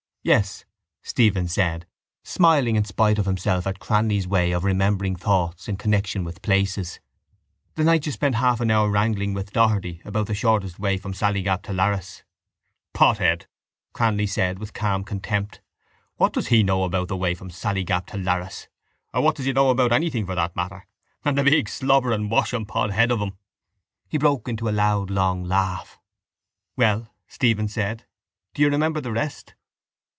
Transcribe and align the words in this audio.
—Yes, 0.23 0.65
Stephen 1.01 1.47
said, 1.47 1.87
smiling 2.23 2.75
in 2.75 2.85
spite 2.85 3.17
of 3.17 3.25
himself 3.25 3.65
at 3.65 3.79
Cranly's 3.79 4.27
way 4.27 4.51
of 4.51 4.63
remembering 4.63 5.15
thoughts 5.15 5.67
in 5.67 5.77
connexion 5.77 6.23
with 6.23 6.43
places. 6.43 6.99
The 7.73 7.83
night 7.83 8.05
you 8.05 8.11
spent 8.11 8.35
half 8.35 8.61
an 8.61 8.69
hour 8.69 8.87
wrangling 8.91 9.33
with 9.33 9.51
Doherty 9.51 9.99
about 10.05 10.27
the 10.27 10.35
shortest 10.35 10.77
way 10.77 10.97
from 10.97 11.13
Sallygap 11.15 11.63
to 11.63 11.71
Larras. 11.71 12.21
—Pothead! 12.93 13.47
Cranly 13.95 14.29
said 14.29 14.59
with 14.59 14.73
calm 14.75 15.03
contempt. 15.03 15.59
What 16.17 16.33
does 16.33 16.49
he 16.49 16.61
know 16.61 16.83
about 16.83 17.07
the 17.07 17.17
way 17.17 17.33
from 17.33 17.49
Sallygap 17.49 18.05
to 18.11 18.17
Larras? 18.17 18.67
Or 19.15 19.21
what 19.23 19.35
does 19.35 19.47
he 19.47 19.53
know 19.53 19.71
about 19.71 19.91
anything 19.91 20.27
for 20.27 20.35
that 20.35 20.55
matter? 20.55 20.85
And 21.25 21.35
the 21.35 21.43
big 21.43 21.67
slobbering 21.67 22.29
washingpot 22.29 22.91
head 22.91 23.09
of 23.09 23.17
him! 23.17 23.39
He 24.07 24.19
broke 24.19 24.47
into 24.47 24.69
a 24.69 24.69
loud 24.69 25.09
long 25.09 25.43
laugh. 25.45 25.97
—Well? 26.77 27.09
Stephen 27.27 27.67
said. 27.67 28.05
Do 28.53 28.61
you 28.61 28.69
remember 28.69 29.01
the 29.01 29.11
rest? 29.11 29.55